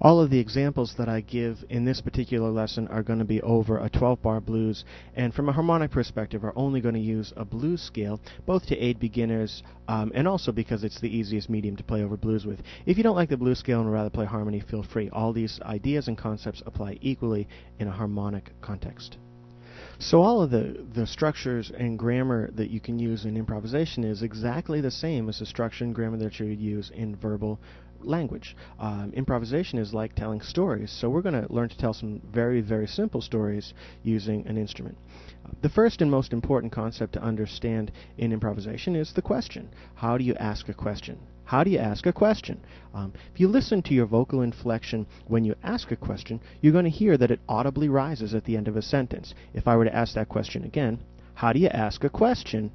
[0.01, 3.43] All of the examples that I give in this particular lesson are going to be
[3.43, 7.35] over a 12 bar blues, and from a harmonic perspective, are only going to use
[7.37, 11.77] a blues scale, both to aid beginners um, and also because it's the easiest medium
[11.77, 12.63] to play over blues with.
[12.87, 15.11] If you don't like the blues scale and would rather play harmony, feel free.
[15.11, 17.47] All these ideas and concepts apply equally
[17.79, 19.19] in a harmonic context.
[20.03, 24.23] So all of the, the structures and grammar that you can use in improvisation is
[24.23, 27.61] exactly the same as the structure and grammar that you would use in verbal
[28.01, 28.57] language.
[28.79, 32.63] Um, improvisation is like telling stories, so we're going to learn to tell some very,
[32.63, 34.97] very simple stories using an instrument.
[35.61, 39.69] The first and most important concept to understand in improvisation is the question.
[39.97, 41.19] How do you ask a question?
[41.51, 42.61] How do you ask a question?
[42.95, 46.85] Um, if you listen to your vocal inflection when you ask a question, you're going
[46.85, 49.35] to hear that it audibly rises at the end of a sentence.
[49.53, 51.01] If I were to ask that question again,
[51.35, 52.71] how do you ask a question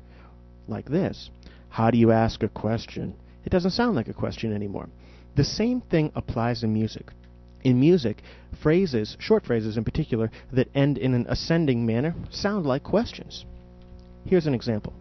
[0.68, 1.30] like this?
[1.70, 3.16] How do you ask a question?
[3.46, 4.90] It doesn't sound like a question anymore.
[5.38, 7.14] The same thing applies in music.
[7.64, 8.24] In music,
[8.62, 13.46] phrases, short phrases in particular, that end in an ascending manner sound like questions.
[14.26, 14.92] Here's an example.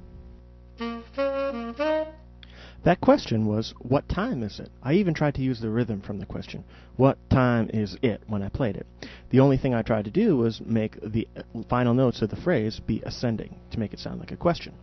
[2.84, 4.69] That question was, what time is it?
[4.83, 6.65] I even tried to use the rhythm from the question.
[6.97, 8.87] What time is it when I played it?
[9.31, 11.27] The only thing I tried to do was make the
[11.71, 14.75] final notes of the phrase be ascending to make it sound like a question.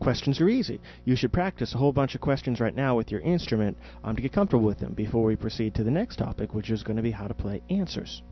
[0.00, 0.80] Questions are easy.
[1.06, 4.22] You should practice a whole bunch of questions right now with your instrument um, to
[4.22, 7.02] get comfortable with them before we proceed to the next topic, which is going to
[7.02, 8.22] be how to play answers.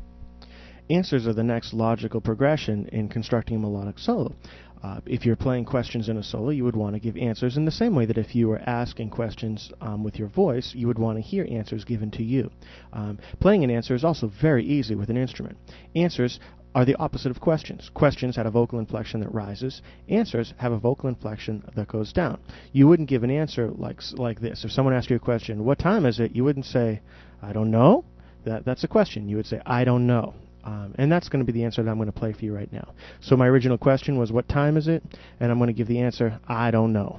[0.91, 4.35] Answers are the next logical progression in constructing a melodic solo.
[4.83, 7.65] Uh, if you're playing questions in a solo, you would want to give answers in
[7.65, 10.99] the same way that if you were asking questions um, with your voice, you would
[10.99, 12.51] want to hear answers given to you.
[12.93, 15.57] Um, playing an answer is also very easy with an instrument.
[15.95, 16.41] Answers
[16.75, 17.91] are the opposite of questions.
[17.95, 19.83] Questions have a vocal inflection that rises.
[20.09, 22.41] Answers have a vocal inflection that goes down.
[22.73, 24.65] You wouldn't give an answer like like this.
[24.65, 27.03] If someone asked you a question, "What time is it?" You wouldn't say,
[27.43, 28.05] "I don't know."
[28.45, 29.29] That that's a question.
[29.29, 30.35] You would say, "I don't know."
[30.65, 32.55] Um, and that's going to be the answer that I'm going to play for you
[32.55, 32.95] right now.
[33.21, 35.03] So my original question was, what time is it?
[35.41, 37.19] And I'm going to give the answer, I don't know.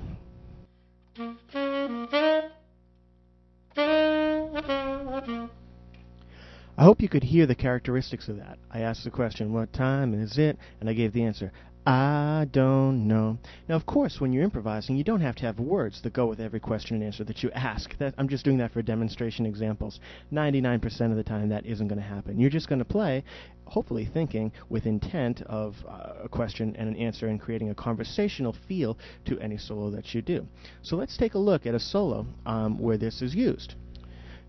[6.75, 8.57] I hope you could hear the characteristics of that.
[8.71, 10.57] I asked the question, what time is it?
[10.79, 11.51] And I gave the answer,
[11.85, 13.37] I don't know.
[13.67, 16.39] Now, of course, when you're improvising, you don't have to have words that go with
[16.39, 17.97] every question and answer that you ask.
[17.97, 19.99] That, I'm just doing that for demonstration examples.
[20.31, 22.39] 99% of the time, that isn't going to happen.
[22.39, 23.25] You're just going to play,
[23.65, 28.55] hopefully thinking with intent of uh, a question and an answer and creating a conversational
[28.65, 30.47] feel to any solo that you do.
[30.83, 33.75] So let's take a look at a solo um, where this is used.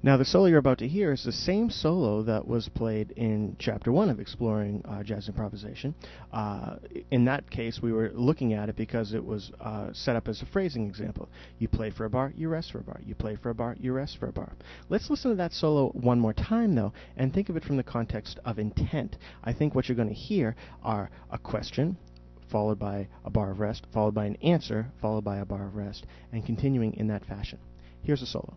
[0.04, 3.56] Now, the solo you're about to hear is the same solo that was played in
[3.58, 5.94] Chapter 1 of Exploring uh, Jazz Improvisation.
[6.30, 6.76] Uh,
[7.10, 10.42] in that case, we were looking at it because it was uh, set up as
[10.42, 11.30] a phrasing example.
[11.58, 13.00] You play for a bar, you rest for a bar.
[13.06, 14.52] You play for a bar, you rest for a bar.
[14.90, 17.82] Let's listen to that solo one more time, though, and think of it from the
[17.82, 19.16] context of intent.
[19.42, 21.96] I think what you're going to hear are a question,
[22.52, 25.76] followed by a bar of rest, followed by an answer, followed by a bar of
[25.76, 27.58] rest, and continuing in that fashion.
[28.02, 28.54] Here's a solo.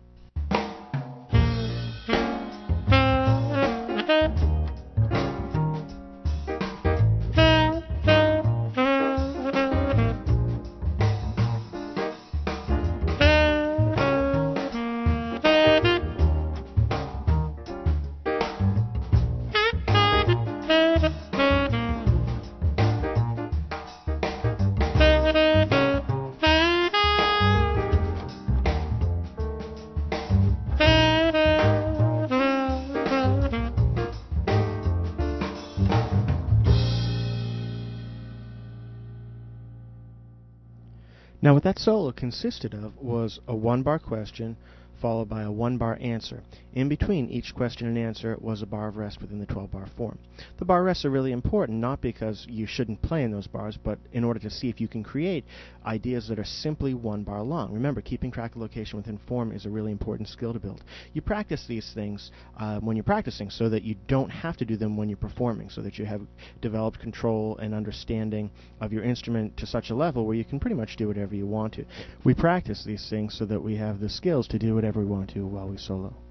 [41.48, 44.58] Now, what that solo consisted of was a one bar question
[45.00, 46.42] followed by a one bar answer.
[46.74, 49.88] In between each question and answer was a bar of rest within the 12 bar
[49.96, 50.18] form.
[50.58, 53.98] The bar rests are really important, not because you shouldn't play in those bars, but
[54.12, 55.44] in order to see if you can create
[55.84, 57.72] ideas that are simply one bar long.
[57.72, 60.84] Remember, keeping track of location within form is a really important skill to build.
[61.14, 64.76] You practice these things uh, when you're practicing so that you don't have to do
[64.76, 66.20] them when you're performing, so that you have
[66.60, 68.50] developed control and understanding
[68.80, 71.46] of your instrument to such a level where you can pretty much do whatever you
[71.46, 71.84] want to.
[72.24, 75.12] We practice these things so that we have the skills to do whatever whatever we
[75.14, 76.27] want to while we solo.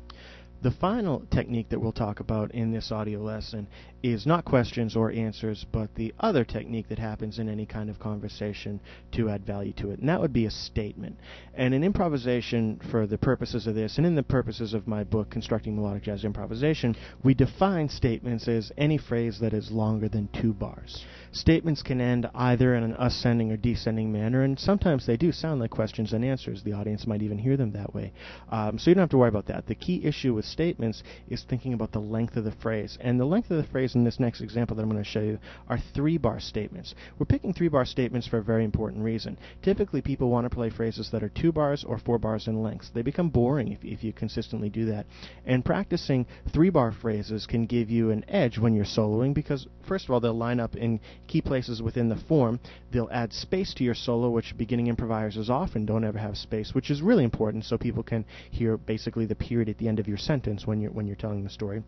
[0.63, 3.67] The final technique that we'll talk about in this audio lesson
[4.01, 7.99] is not questions or answers, but the other technique that happens in any kind of
[7.99, 8.79] conversation
[9.11, 11.17] to add value to it, and that would be a statement.
[11.53, 15.29] And in improvisation, for the purposes of this, and in the purposes of my book,
[15.29, 20.53] Constructing Melodic Jazz Improvisation, we define statements as any phrase that is longer than two
[20.53, 21.05] bars.
[21.31, 25.59] Statements can end either in an ascending or descending manner, and sometimes they do sound
[25.59, 26.63] like questions and answers.
[26.63, 28.13] The audience might even hear them that way.
[28.49, 29.67] Um, so you don't have to worry about that.
[29.67, 32.97] The key issue with statements is thinking about the length of the phrase.
[33.01, 35.21] And the length of the phrase in this next example that I'm going to show
[35.21, 36.95] you are three bar statements.
[37.19, 39.37] We're picking three bar statements for a very important reason.
[39.61, 42.91] Typically, people want to play phrases that are two bars or four bars in length.
[42.93, 45.05] They become boring if, if you consistently do that.
[45.45, 50.05] And practicing three bar phrases can give you an edge when you're soloing because, first
[50.05, 52.59] of all, they'll line up in key places within the form.
[52.91, 56.89] They'll add space to your solo, which beginning improvisers often don't ever have space, which
[56.89, 60.17] is really important so people can hear basically the period at the end of your
[60.17, 61.83] sentence when you're when you're telling the story.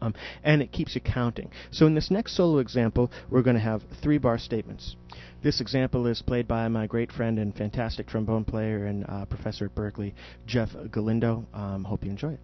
[0.00, 1.50] Um, and it keeps you counting.
[1.70, 4.96] So in this next solo example, we're going to have three bar statements.
[5.42, 9.66] This example is played by my great friend and fantastic trombone player and uh, professor
[9.66, 10.12] at Berklee,
[10.44, 11.46] Jeff Galindo.
[11.54, 12.40] Um, hope you enjoy it.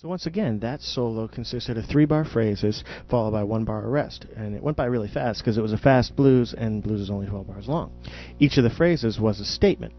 [0.00, 4.26] So once again, that solo consisted of three bar phrases followed by one bar arrest,
[4.36, 7.10] and it went by really fast because it was a fast blues, and blues is
[7.10, 7.90] only 12 bars long.
[8.38, 9.92] Each of the phrases was a statement.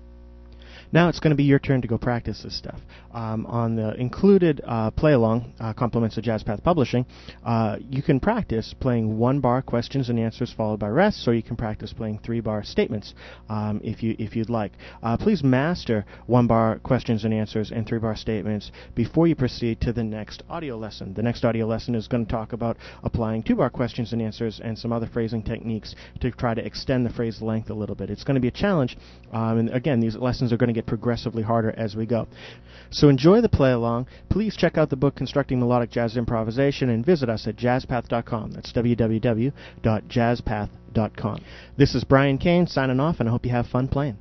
[0.92, 2.80] Now it's going to be your turn to go practice this stuff.
[3.14, 7.06] Um, on the included uh, play along, uh, compliments of Jazz Path Publishing,
[7.46, 11.44] uh, you can practice playing one bar questions and answers followed by rests, or you
[11.44, 13.14] can practice playing three bar statements
[13.50, 14.72] um, if you if you'd like.
[15.04, 19.80] Uh, please master one bar questions and answers and three bar statements before you proceed
[19.82, 21.14] to the next audio lesson.
[21.14, 24.60] The next audio lesson is going to talk about applying two bar questions and answers
[24.64, 28.10] and some other phrasing techniques to try to extend the phrase length a little bit.
[28.10, 28.98] It's going to be a challenge,
[29.32, 32.28] um, and again, these lessons are going to get get progressively harder as we go.
[32.92, 34.08] So enjoy the play along.
[34.30, 38.52] Please check out the book Constructing Melodic Jazz Improvisation and visit us at jazzpath.com.
[38.52, 41.44] That's www.jazzpath.com.
[41.78, 44.18] This is Brian Kane signing off, and I hope you have fun playing.